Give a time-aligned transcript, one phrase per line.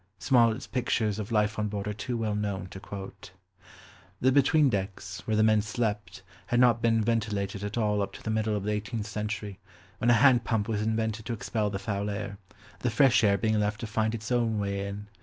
[0.17, 3.29] Smollet's pictures of life on board are too well known to quote.
[4.19, 8.23] The between decks, where the men slept, had not been ventilated at all up to
[8.23, 9.59] the middle of the eighteenth century,
[9.99, 12.39] when a hand pump was invented to expel the foul air,
[12.79, 15.05] the fresh air being left to find its own way in.